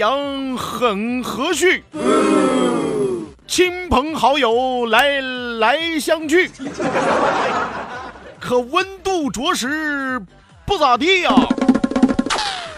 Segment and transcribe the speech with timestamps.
[0.00, 1.82] 阳很和煦，
[3.46, 5.20] 亲朋好友来
[5.58, 6.50] 来相聚，
[8.40, 10.18] 可温度着实
[10.64, 11.30] 不咋地呀、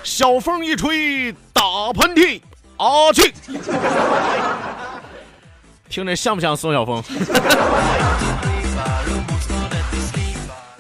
[0.02, 2.40] 小风一吹，打喷嚏，
[2.76, 3.32] 啊去！
[5.88, 7.00] 听着像不像宋晓峰？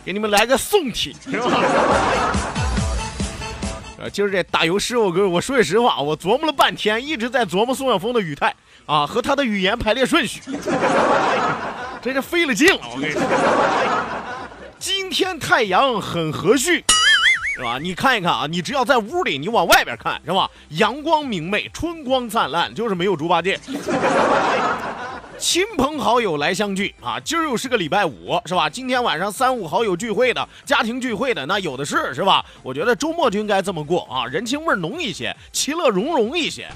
[0.04, 1.48] 给你们来个宋体，是吧？
[4.02, 8.52] 呃，今儿这打油诗，我跟我说句实话，我琢磨了半天，一直在琢磨宋晓峰的语态
[8.84, 10.40] 啊和他的语言排列顺序，
[12.02, 12.80] 真是费了劲了。
[12.82, 13.22] 我跟你说，
[14.76, 16.82] 今天太阳很和煦，
[17.54, 17.78] 是吧？
[17.80, 20.50] 你看一看啊，你只要在屋里，你往外边看，是吧？
[20.70, 23.56] 阳光明媚，春光灿烂，就是没有猪八戒。
[25.42, 27.18] 亲朋好友来相聚啊！
[27.18, 28.70] 今儿又是个礼拜五，是吧？
[28.70, 32.44] 今天晚上三五好友聚会的，家庭聚会的，那有的是，是吧？
[32.62, 36.68] 我觉得周末就应该这么过啊，人情味浓一些，其乐融融一些。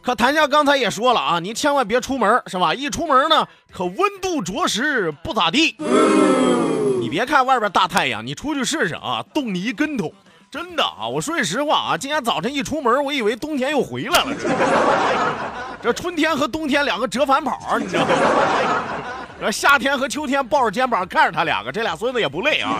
[0.00, 2.72] 可谭笑刚才也说了啊，您千万别出门，是吧？
[2.72, 5.74] 一出门呢，可温度着实不咋地。
[7.00, 10.14] 你别看外边大太阳，你出去试试啊，冻你一跟头。
[10.54, 14.30] 真的啊，我说句实话啊，今天早晨一出门，我以为冬天又回来了。
[15.82, 18.10] 这 春天和冬天两个折返跑，你知道吗？
[19.40, 22.78] 这夏天和秋天抱着肩膀看着他两个，这俩孙子也不累啊。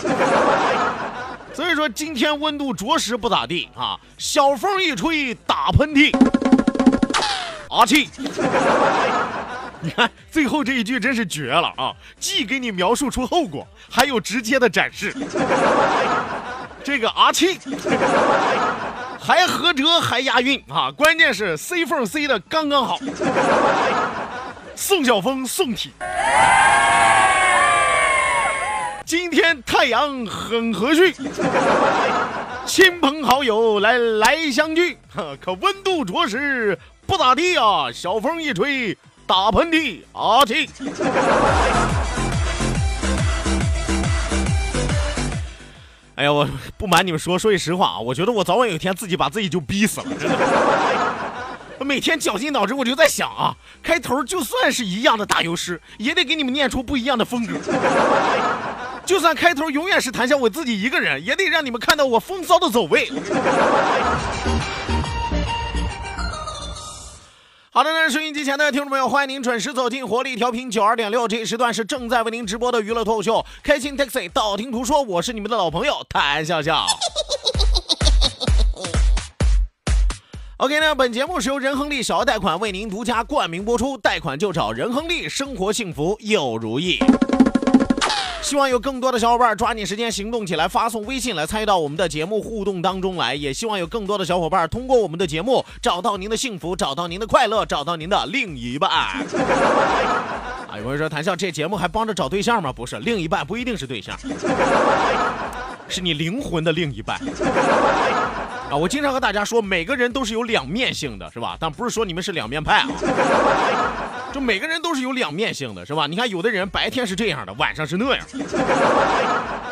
[1.53, 6.17] 所以说今天温度着实不咋地啊，小风一吹打喷嚏，
[7.71, 8.09] 阿气。
[9.81, 11.93] 你看最后这一句真是绝了啊！
[12.21, 15.13] 既给你描述出后果，还有直接的展示。
[16.85, 17.59] 这个啊气，
[19.19, 20.93] 还合辙还押韵啊！
[20.95, 22.99] 关键是 C 缝 C 的刚刚好。
[24.77, 25.93] 宋晓峰宋体，
[29.07, 31.15] 今天太阳很和煦，
[32.67, 34.99] 亲朋好友来来相聚，
[35.41, 37.91] 可温度着实不咋地啊！
[37.91, 40.69] 小风一吹，打喷嚏啊气。
[46.17, 46.49] 哎呀，我
[46.79, 50.07] 不瞒你们说，说句实话啊，我觉得我早晚有一天自己把自己就逼死了，
[51.79, 57.55] 我每天绞尽脑汁，我就在想啊，开头就算是一样的打油诗，也得给你们念出不一样的风格。
[59.05, 63.11] 就算开头永远是谈笑我自己一个人，也得让你们看到我风骚的走位。
[67.77, 76.87] 好的那，收音机前的听众朋友，欢迎您准时走进活力调频九二点六，这一时段是正在为您直播的娱乐脱口秀《开心 Taxi》，道听途说，我是你们的老朋友谭笑笑。
[80.59, 87.01] OK 那，本节目是由仁亨利小额贷款为您独家冠名播出，贷款就找仁亨利，生活幸福又如意。
[88.45, 93.35] 希望有更多的小伙伴抓紧时间行动起来，发送微信来参与到我们的节目互动当中来。
[93.35, 98.91] 也希望有更多的小伙伴通过我们的节目找到您的幸福，找到您的快乐，找到您的另一半。
[98.91, 102.71] 啊，有人说谭笑这节目还帮着找对象吗？
[102.71, 104.15] 不是，另一半不一定是对象，
[105.89, 107.19] 是你灵魂的另一半。
[108.71, 111.57] 啊，我经常和大家说，每个人都是有两面性的，是吧？
[111.59, 112.89] 但不是说你们是两面派啊。
[114.35, 116.09] 就每个人都是有两面性的，是吧？
[116.09, 118.27] 你看，有的人白天是这样的，晚上是那样。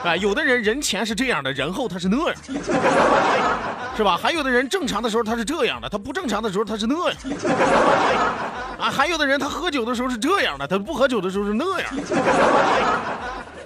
[0.04, 2.36] 哎，有的人人前是这样的，人后他是那样，
[3.96, 4.16] 是吧？
[4.16, 7.18] 还有的人正常的时候他是这样的，他不正常的时候他是那样。
[8.78, 11.90] 啊，还有的人他喝酒的时候是这样的，他不喝酒的时候是那样。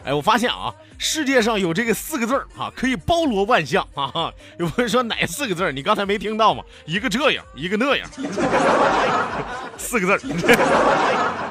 [0.07, 4.33] 哎，我发现啊，世界上有这个四个字儿啊，可以包罗万象啊。
[4.57, 5.73] 有朋友说哪四个字？
[5.73, 6.63] 你刚才没听到吗？
[6.85, 8.09] 一个这样，一个那样，
[9.77, 11.46] 四个字儿。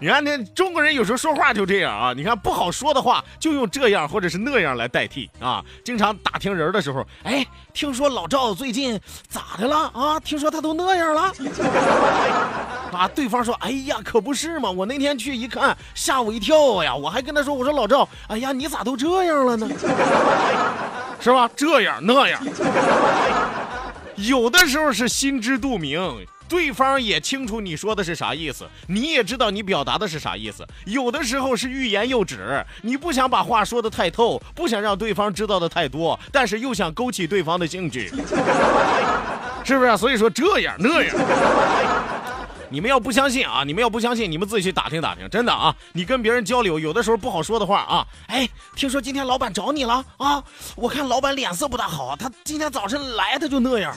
[0.00, 2.12] 你看，那中国人有时候说话就这样啊。
[2.16, 5.64] 你看不好说的话，就用这样或者是那样来代替啊。
[5.84, 10.20] 经常打听人的时候，哎，听说老赵最近咋的了啊？
[10.20, 11.32] 听说他都那样了
[12.92, 13.08] 啊？
[13.14, 16.94] 对方说，哎呀，可不是嘛，我那天去一看，吓我一跳呀。
[16.94, 19.68] 我还跟他说，我说老赵，哎呀，你咋都这样了呢？
[21.20, 21.50] 是吧？
[21.56, 22.40] 这样那样，
[24.14, 25.98] 有的时候是心知肚明。
[26.48, 30.66] 对方也清楚你说的是啥意思，你也知道你表达的是啥意思。
[30.86, 38.08] 有的时候是欲言又止，你不想把话说的太透，不想让对方知道的太多，但是又想勾起对方的兴趣，
[39.64, 39.96] 是不是？
[39.98, 41.14] 所以说这样那样，
[42.70, 45.74] 你们要不相信啊，你们要不相信，你们自己去打听打听，真的啊。
[45.92, 50.42] 你跟别人交流，有的时候不好说的话啊，哎，听说今天老板找你了啊？
[50.76, 53.96] 我看老板脸色不大好，他今天早晨来他就那样。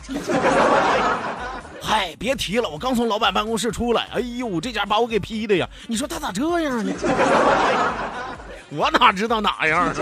[1.82, 5.68] 嗨，别提了，我刚从老板办公室出来，哎呦，这家把我给批的呀！
[5.88, 6.94] 你说他咋这样呢？
[8.70, 9.94] 我哪知道哪样？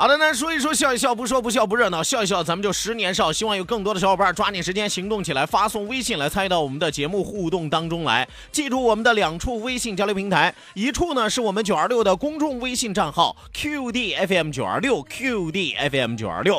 [0.00, 3.30] 好的呢，说一说笑一笑，不说不笑不热闹，笑一笑咱们就十年少。
[3.30, 8.26] 希望有更多的小伙伴抓紧时间行动起来，发送微信来参与到我们的节目互动当中来。
[8.50, 16.58] 记住我们的两处微信交流平台，一处呢是我们九二六的公众微信账号 QDFM 九二六 QDFM 九二六。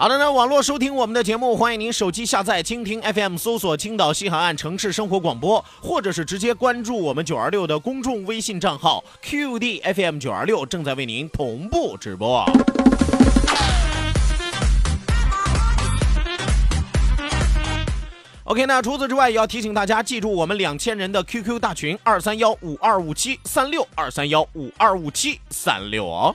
[0.00, 12.44] 好的那，网络收听我们的节目，欢迎您手机下载蜻蜓 FM，搜索青岛西海岸城市生活广播，或者是直接关注我们九二六的公众微信账号 QDFM 九二六，正在为您同步直播。
[18.44, 26.32] OK，那除此之外，也要提醒大家记住我们两千人的 QQ 大群二三幺五二五七三六二三幺五二五七三六哦。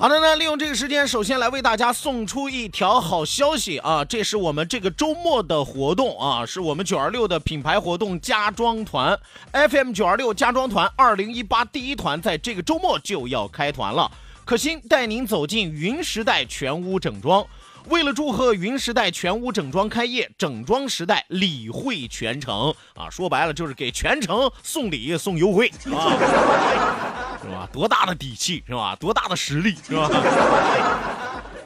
[0.00, 4.04] 好的呢，利用这个时间，首先来为大家送出一条好消息啊！
[4.04, 9.18] 这是我们这个周末的活动啊，是我们九二六的品牌活动家装团
[9.50, 14.08] FM 九二六家装团二零一八第一团，在这个周末就要开团了。
[14.44, 17.44] 可心带您走进云时代全屋整装。
[17.88, 27.38] 为了祝贺云时代全屋整装开业，整装时代礼会全程啊，说白了就是给全程送礼送优惠啊。
[27.40, 27.68] 是吧？
[27.72, 28.94] 多大的底气是吧？
[28.96, 30.10] 多大的实力是吧？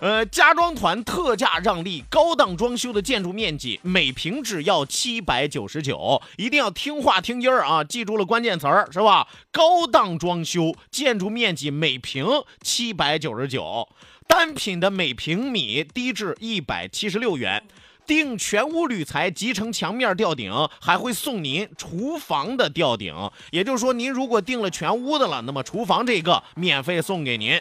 [0.00, 7.84] 呃，家装团特价让利，高档装修的建筑面积每平只要七百九十九，一定要听话听音儿啊！
[7.84, 9.28] 记住了关键词儿是吧？
[9.52, 12.26] 高档装修建筑面积每平
[12.60, 13.88] 七百九十九，
[14.34, 17.62] 单品的每平米低至一百七十六元。
[18.06, 23.15] 定全屋铝材集成墙面吊顶，还会送您厨房的吊顶。
[23.51, 27.60] 也就是说，您如果订了全屋的了，那么厨房这个免费送给您。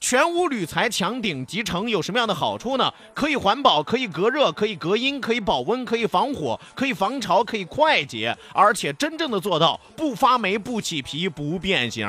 [0.00, 2.92] 全屋铝材墙顶集成有什么样的好处呢？
[3.14, 12.06] 可以环保，可以隔热，可以隔音，可以保温，可以防火，可以防潮，可以快捷，而且真正的做到不发霉、不起皮、不变形。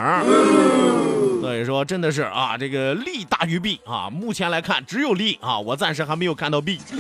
[1.39, 4.09] 所以说，真的是啊，这个利大于弊啊。
[4.09, 6.79] 目前来看，只有利啊，我暂时还没有看到弊。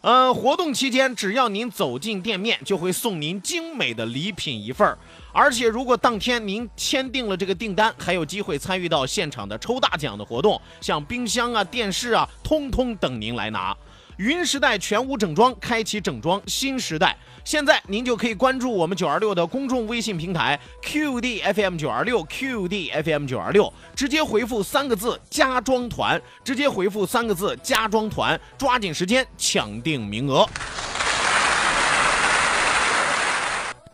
[0.00, 4.96] 呃，活动期间，只要您走进店面，就会送您精美的礼品一份儿。
[5.32, 13.76] 而且，如果当天您签订了这个订单，还有机会参与到现场的抽大奖的活动，像冰箱啊、电视啊，通通等您来拿。
[14.16, 17.16] 云时代全屋整装，开启整装新时代。
[17.44, 30.44] 现在您就可以关注我们九二六的公众微信平台 QDFM 九二六 QDFM 九二六，直接回复三个字“家装团”，直接回复三个字“家装团”，抓紧时间抢定名额。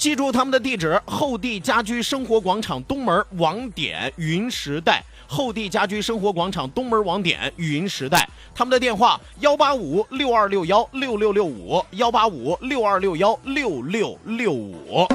[0.05, 5.03] 记住他们的地址：后地家居生活广场东门网点云时代。
[5.27, 8.29] 后地家居生活广场东门网点云时代。
[8.55, 15.09] 他们的电话：幺八五六二六幺六六六五，幺八五六二六幺六六六五。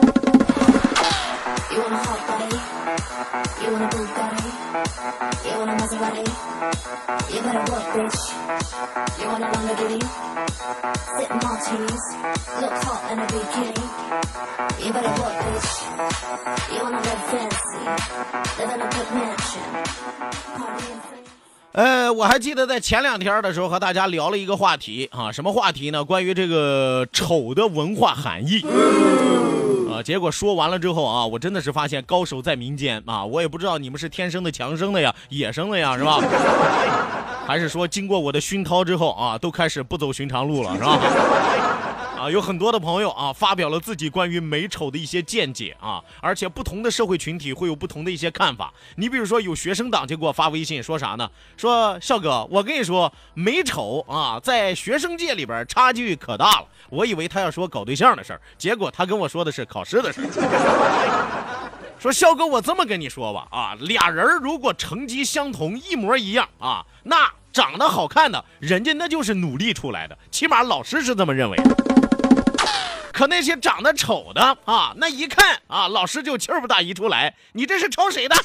[3.62, 4.50] You want a hot body?
[5.46, 5.72] You want a Bugatti?
[5.72, 6.28] You want a Maserati?
[7.30, 8.20] You better work, bitch.
[9.20, 10.02] You want a Lamborghini?
[11.18, 12.06] Sip martinis,
[12.62, 13.84] look hot in a bikini.
[14.84, 15.70] You better work, bitch.
[16.74, 17.82] You wanna live fancy,
[18.58, 19.68] live in a good mansion.
[20.58, 21.24] Party in free.
[21.74, 26.04] 呃，我还记得在前两天的时候和大家聊了一个话题啊，什么话题呢？
[26.04, 28.66] 关于这个丑的文化含义。
[29.92, 33.26] 啊，结果说完了之后啊，我真的是发现高手在民间啊！
[33.26, 36.20] 我也不知道你们是天生的强生的呀，野生的呀，是吧？
[37.48, 41.00] 还是说经过我的熏陶之后啊，都开始不走寻常路了，是吧？
[42.20, 48.74] 啊，有很多的朋友啊，发表了自己关于美丑的一些见解啊，而且不同的社会群体会有不同的一些看法。
[48.96, 51.32] 你比如说，有学生党就给我发微信说啥呢？
[51.56, 56.66] 说笑哥，我跟你说，美丑啊，在学生界里边差距可大了。
[56.90, 60.28] 我以为他要说搞对象的事儿，结果他跟我说的是考试的事儿。
[61.98, 71.89] 说笑哥，我这么跟你说吧，啊，俩人如果成绩相同，一模一样啊，那长得好看的人家那就是努力出来的，起码老师是这么认为的。
[73.20, 78.36] 可那些长得丑的啊，那一看啊，老师就气儿不打一处来，你这是抄谁的？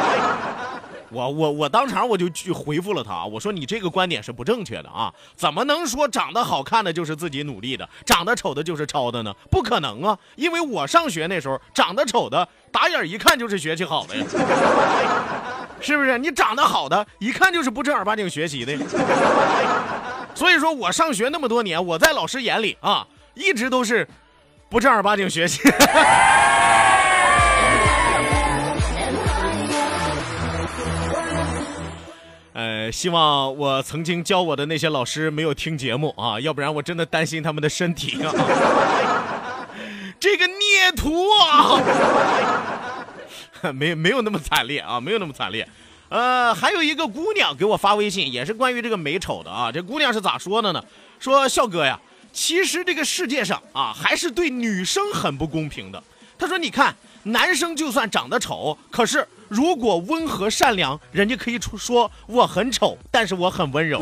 [1.12, 9.34] 我我我当场我就去回复了他，我说你这个观点是不正确的啊，怎么能说长得好看的就是自己努力的，长得丑的就是抄的呢？
[9.50, 14.24] 不可能啊，因为我上学那时候长得丑的，打眼一看就是学习好的呀，
[15.78, 16.16] 是不是？
[16.16, 18.74] 你长得好的，一看就是不正儿八经学习的。
[20.34, 23.06] 所以说我上学那么多年，我在老师眼里啊，
[23.40, 24.06] 一直都是
[24.68, 25.60] 不正儿八经学习。
[32.52, 38.30] 呃，希望我曾经教我的那些老师没有听节目啊，要不然我真的担心他们的身体啊。
[40.20, 41.80] 这个孽徒啊，
[43.72, 45.66] 没没有那么惨烈啊，没有那么惨烈。
[46.10, 49.72] 呃，还有一个姑娘给我发微信，也是关于这个美丑的啊。
[49.72, 50.84] 这姑娘是咋说的呢？
[51.18, 51.98] 说笑哥呀，
[52.32, 56.02] 其实这个世界上啊，还是对女生很不公平的。
[56.38, 56.94] 他说，你看，
[57.24, 59.26] 男生就算长得丑，可是。
[59.50, 64.00] 如果温和善良，人家可以出说我很丑，但是我很温柔。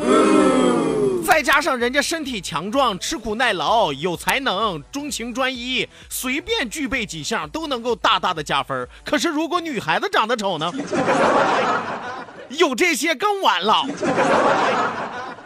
[1.24, 8.86] 再加上人家身体强壮、吃苦耐劳、有才能、钟情专一，随便具备几项都能够大大的加分。
[9.02, 10.70] 可是如果女孩子长得丑呢？
[12.50, 13.86] 有这些更完了。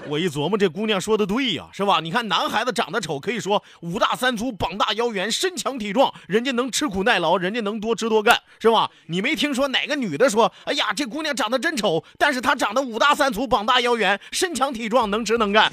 [0.08, 2.00] 我一琢磨，这姑娘说的对呀，是吧？
[2.02, 8.90] 你看，男孩子长得丑，可以说五大三粗、膀大腰圆、身强体壮，人家能吃苦耐劳，人家能多吃多干，是吧？
[9.06, 15.72] 你没听说哪个女的说，哎呀，这姑娘长得真丑，但是她长得五大三粗、膀大腰圆、身强体壮，能吃能干，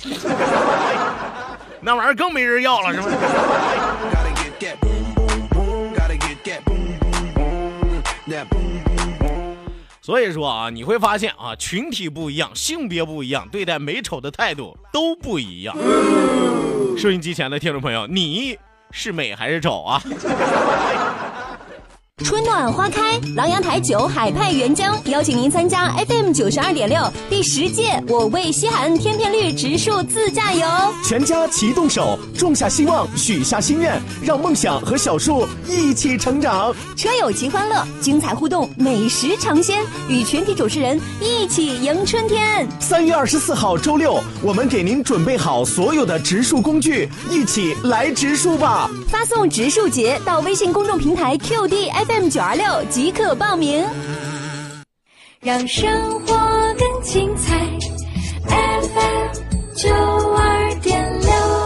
[1.81, 3.07] 那玩意儿更没人要了，是吧？
[10.09, 15.77] 所以说啊，你会发现啊，群体不一样，性别不一样，对待美丑的态度都不一样。
[16.97, 18.57] 收音机前的听众朋友，你
[18.89, 20.01] 是美还是丑啊？
[22.23, 30.67] 春暖花开，琅琊台酒海派原浆邀请您参加 FM 九十二点六第十届我为西海岸天片绿植树自驾游，
[31.03, 36.75] 全家齐动手，种下希望，许下心愿，让梦想和小树一起成长。
[36.95, 42.67] 车友齐欢乐，精彩互动，美食尝鲜，与全体主持人一起迎春天。
[42.79, 48.89] 三月二十四号周六，我们给您准备好所有的植树工具，一起来植树吧！
[49.09, 53.83] 发送植树节到微信公众平台 QD FM 九二六即可报名。
[55.41, 55.89] 让生
[56.25, 56.35] 活
[56.77, 57.57] 更精彩。
[58.47, 59.89] FM 九
[60.35, 61.59] 二点六。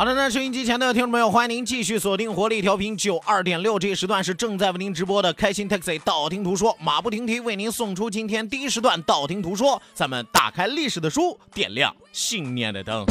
[0.00, 9.82] 好的，那收音机前的听众朋友，欢迎您继续锁定活力调频九二点六，这一时段是正在为您直播的开心 Taxi 道听途说，马不停蹄为您送出今天第一时段道听途说。
[9.92, 13.04] 咱们打开历史的书，点亮信念的灯。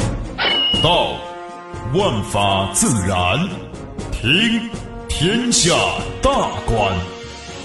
[0.82, 1.12] 道，
[1.94, 3.38] 万法自然；
[4.10, 4.68] 听，
[5.08, 5.70] 天下
[6.20, 6.92] 大观；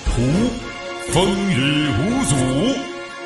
[0.06, 0.22] 图，
[1.12, 2.95] 风雨无阻；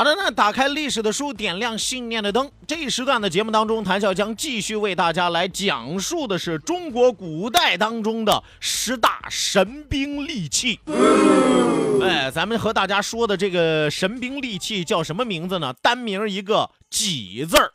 [0.00, 2.50] 好的，那打开历史的书，点亮信念的灯。
[2.66, 10.80] 这一时段的节目当中，谭笑将继续为大家来讲述的是中国古代当中的十大神兵利器。
[12.02, 15.74] 哎，咱们和大家说的这个神兵利器叫什么名字呢？
[15.82, 17.70] 单名一个“戟”字儿。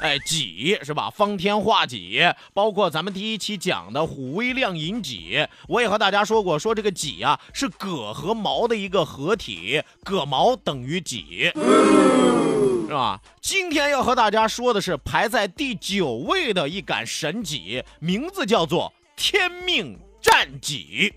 [0.00, 1.08] 哎，戟是吧？
[1.08, 2.20] 方天画戟，
[2.52, 13.20] 包括咱们第一期讲的虎威亮银戟，我也和大家说过，说这个戟啊是戈和矛的一个合体，戈矛等于戟，是吧？
[13.40, 21.14] 今天要和大家说的是排在第九位的一杆神戟，名字叫做天命战戟。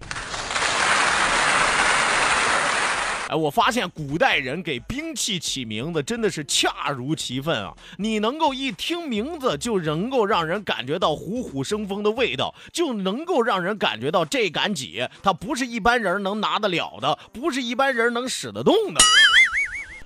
[3.30, 7.74] 哎，我发现古代人给兵器起名字真的是恰如其分啊！
[7.98, 19.02] 你能够一听名字就能够让人感觉到虎虎生风的味道，就能够让人感觉到这杆戟它不是一般人能拿得了的，不是一般人能使得动的。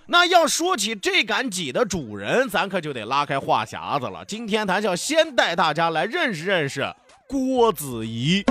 [0.08, 4.26] 那要说起这杆戟的主人，咱可就得拉开话匣子了。
[4.26, 6.92] 今天咱要先带大家来认识认识
[7.28, 8.44] 郭子仪。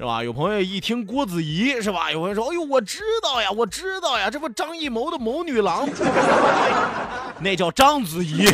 [0.00, 0.24] 是吧？
[0.24, 2.10] 有朋友一听郭子仪是吧？
[2.10, 5.86] 有朋友说：“哎呦，我知道呀，我知道呀，这不张艺谋的谋女郎，
[7.42, 8.46] 那叫章子怡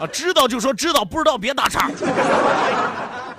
[0.00, 1.88] 啊。”知道就说知道，不知道别打岔。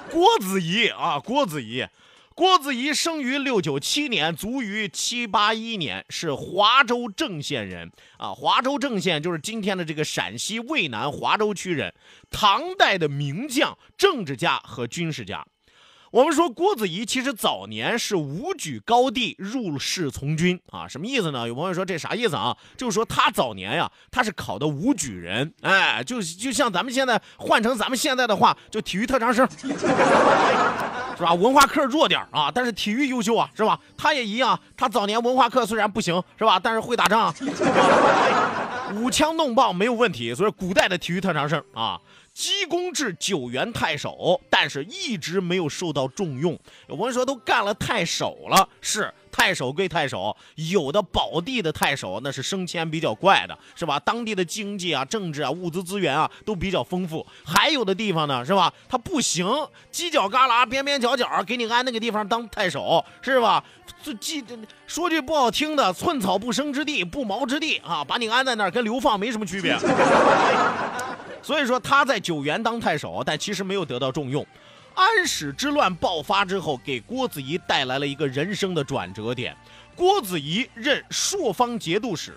[0.10, 1.86] 郭子仪啊，郭子仪，
[2.34, 8.30] 郭子仪生于六九七年，卒于七八一年，是华州郑县人啊。
[8.34, 11.94] 华州郑县就是今天的这个陕西渭南华州区人，
[12.30, 15.46] 唐代的名将、政治家和军事家。
[16.12, 21.48] 我们说郭子仪其实早年是武举高帝，入仕从军啊，什么意思呢？
[21.48, 22.56] 有朋友说这啥意思啊？
[22.76, 29.48] 就是说他早年呀，他是考的武举人，哎，就就像咱们现在换成咱们现在的话，就体育特长生，
[31.16, 31.34] 是吧？
[31.34, 33.80] 文化课弱点啊，但是体育优秀啊，是吧？
[33.96, 36.60] 他也一样，他早年文化课虽然不行，是吧？
[36.60, 37.34] 但是会打仗，
[38.96, 41.98] 舞枪弄棒没有问题，所以古代的体育特长生啊。
[42.42, 46.58] 积功至九原太守，但是一直没有受到重用。
[46.90, 54.00] 有朋友说都干了太守了，是太守归太守，有的宝地的太守那是升迁比较快的，是吧？
[54.00, 57.24] 当地的经济啊、政治啊、物资资源啊都比较丰富。
[57.46, 58.74] 还有的地方呢，是吧？
[58.90, 59.46] 他不行，
[59.94, 63.64] 犄角旮旯、边边角角给你安那个地方当太守，是吧？
[64.02, 64.44] 这记
[64.88, 69.78] 说句不好听的，寸草不生之地，不毛之地啊，把你安在那儿跟流放没什么区别。
[71.42, 74.46] 所以说他在九原当太守，但其实没有得到重用。
[74.94, 79.56] 安史之乱爆发之后，给郭子仪带来了一个人生的转折点。
[79.96, 82.34] 郭子仪任朔方节度使，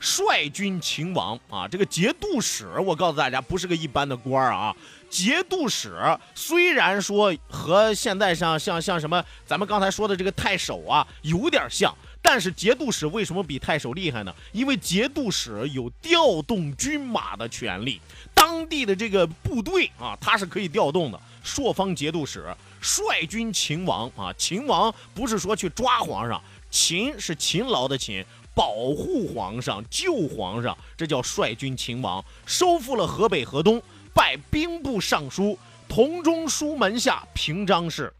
[0.00, 1.66] 率军秦王啊。
[1.68, 4.74] 这个节度使，我告诉大家，不是个一般的官啊。
[5.08, 5.94] 节度使
[6.34, 14.34] 虽然说和现在像像像什么咱们刚才说的这个太守啊有点像，但是节度使为什么比太守厉害呢？
[14.52, 18.00] 因为节度使有调动军马的权利。
[18.32, 21.20] 当地的这个部队啊，他是可以调动的。
[21.42, 22.46] 朔方节度使
[22.80, 32.24] 率军秦王啊，秦王不是说去抓皇上，秦是勤劳的擒，保护皇上、救皇上，这叫率军秦王。
[32.46, 33.82] 收复了河北、河东，
[34.14, 35.58] 拜兵部尚书、
[35.88, 38.12] 同中书门下平章事。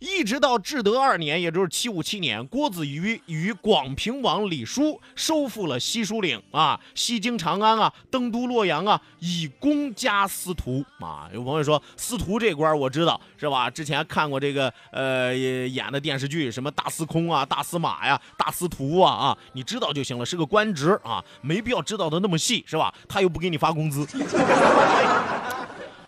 [0.00, 11.28] 一直到至德二年，也就是七五七年，郭子仪与广平王李叔收复了西蜀岭啊，西京长安啊，登都洛阳啊，以功加司徒啊。
[11.32, 13.70] 有朋友说司徒这官我知道是吧？
[13.70, 22.92] 之前看过这个呃演的电视剧，什么大司空啊、大司马呀、大司徒啊啊，你知道就行了，是个官职啊，没必要知道的那么细是吧？
[23.08, 24.06] 他又不给你发工资。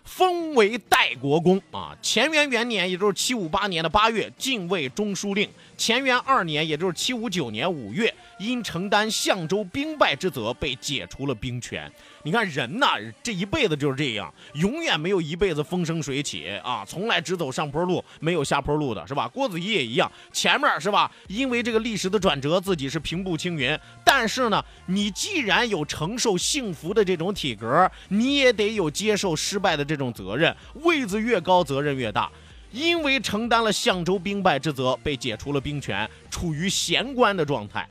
[0.07, 1.95] 封为代国公啊！
[2.01, 5.45] 乾元元年，也就是七五八年的八月，进位中书令；
[5.77, 11.91] 乾元二年，也就是七五九年五月，因承担相州兵败之责，被解除了兵权。
[12.23, 19.27] 你看人呐，这一辈子就是这样，永远没有一辈子风生水起啊，从来只走上坡路，没有下坡路的，是吧？
[19.27, 21.11] 郭子仪也一样，前面是吧？
[21.27, 32.29] 因为这个历史的转折，自己是平步青云，但是呢，你既然有承受幸福的这种体格，你也得有接受失败的这种责任，位子越高，责任越大。
[32.71, 37.87] 因为承担了相州兵败之责，被解除了兵权，处于闲官的状态。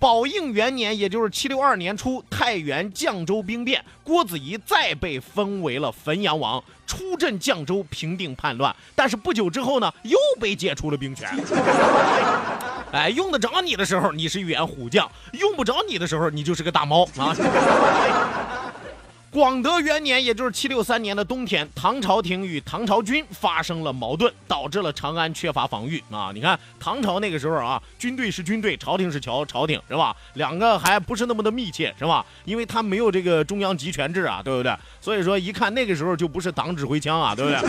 [0.00, 8.74] 宝应元年，也就是七六二年初，太原绛州兵变，郭子仪再被封为了汾阳王，出镇绛州平定叛乱。
[8.94, 11.28] 但是不久之后呢，又被解除了兵权。
[12.92, 17.34] 哎，用得着你的时候，你是一员虎将；用不着你的时候，你就是个大猫啊。
[19.38, 26.32] 广德元年，也就是七六三年的冬天，唐朝廷与唐朝军发生了矛盾，导致了长安缺乏防御啊！
[26.34, 30.12] 你看唐朝那个时候啊，军队是军队，朝廷是朝朝廷，是吧？
[30.34, 32.26] 两个还不是那么的密切，是吧？
[32.44, 34.76] 因为他没有这个中央集权制啊，对不对？
[35.00, 37.60] 所以说一看那个时候就不是党指挥枪啊，对不对？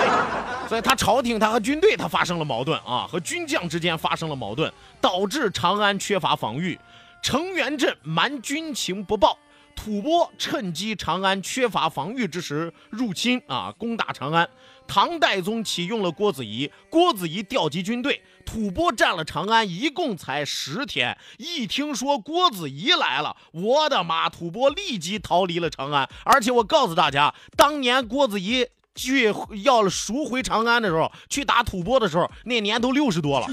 [0.66, 6.80] 所以他朝廷他和军队他发生了矛盾啊，和军将之间发生了矛盾，导致长安缺乏防御，
[7.20, 9.36] 成元镇蛮军情不报。
[9.74, 14.48] 吐蕃趁机长安缺乏防御之时入侵啊，攻打长安。
[14.86, 21.16] 唐代宗启用了郭子仪，郭子仪调集军队，吐蕃占了长安，一共才十天。
[21.38, 24.28] 一听说郭子仪来了，我的妈！
[24.28, 26.08] 吐蕃立即逃离了长安。
[26.24, 29.32] 而且我告诉大家，当年郭子仪去
[29.64, 33.46] 要赎回长安的时候，去打吐蕃的时候，那年都六十多了。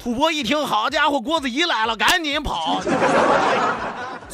[0.00, 2.82] 吐蕃一听，好家伙，郭子仪来了，赶紧跑。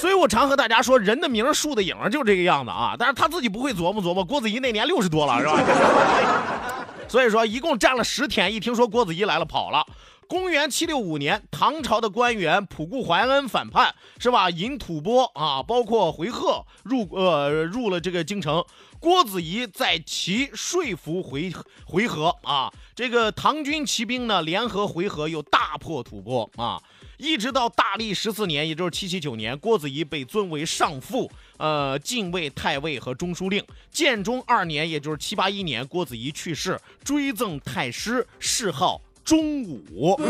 [0.07, 2.95] 所以我常和大家说，人的名树的影就这个样子啊。
[2.97, 6.87] 但是他自己不会琢磨琢磨，郭子仪那年六十多了，是吧？
[7.11, 9.85] 所以说一共站了十天，一听说郭子仪来了，跑了。
[10.29, 14.49] 公元七六五年，唐朝的官员仆固怀恩反叛，是吧？
[14.49, 18.65] 引吐蕃啊，包括回纥入呃入了这个京城。
[19.01, 21.53] 郭子仪在其说服回
[21.85, 26.81] 回纥啊，这个唐军骑兵呢联合回纥，又大破吐蕃啊。
[27.17, 33.65] 一直到大历十四年，也就是七七九年，郭子仪被尊为上父，呃，进位太尉和中书令。
[33.91, 40.21] 建中二年，也就是七八一年，郭子仪去世，追赠太师，谥号忠武。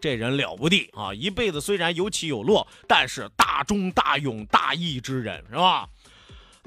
[0.00, 1.12] 这人了不地啊！
[1.12, 5.88] 一辈子虽然有起有落，但是大忠大勇大义之人，是吧？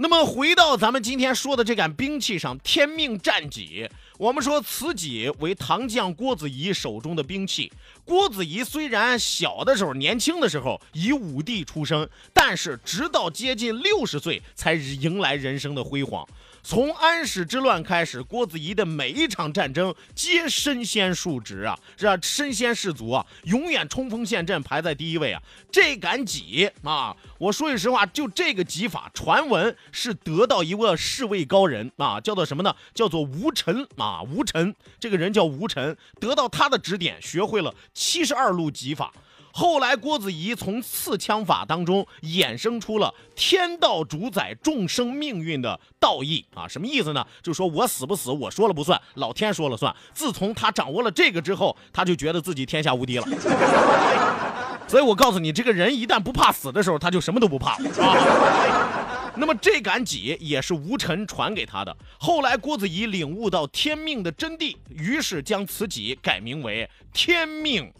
[0.01, 3.87] 那么回到咱们今天说的这杆兵器上，天命战戟。
[4.17, 7.71] 我们说此戟为唐将郭子仪手中的兵器。
[8.03, 16.27] 郭子仪虽然小的时候、年轻的时候以武帝出生，但是直到接近六十岁才迎来人生的辉煌。
[16.63, 25.41] 从安史之乱开始，郭子仪的每一场战争皆身先数职啊，是啊，身先士卒啊，永远冲锋陷阵，排在第一位啊。
[25.71, 32.75] 这杆戟啊，我说句实话，就这个戟法，传闻是得到一位侍卫高人啊，叫做什么呢？
[32.93, 39.11] 叫做吴臣啊，吴臣，这个人叫吴臣，得到他的指点，学会了七十二路戟法。
[39.53, 47.25] 后来，郭子仪从刺枪法当中衍生出了天道主宰众生命运的道义啊，什么意思呢？
[47.43, 49.93] 就说我死不死，我说了不算，老天说了算。
[50.13, 53.27] 自从他掌握了这个之后，他就觉得自己天下无敌了。
[54.87, 59.33] 所以我告诉你，这个人一旦不怕死的时候，他就什么都不怕啊。
[59.37, 61.95] 那么这杆戟也是吴臣传给他的。
[62.19, 67.91] 后来郭子仪领悟到天命的真谛，于是将此戟改名为天命。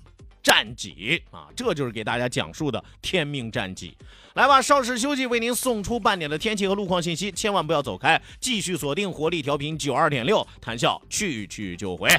[0.44, 3.96] 战绩啊，这就是给大家讲述的天命战绩。
[4.34, 12.10] 来吧，稍事休息，为您送出半点的天气和路况信息，千万不要走开，继续锁定活力调频九二点六，谈笑去去就回。